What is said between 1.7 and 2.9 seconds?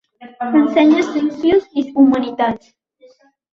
i humanitats.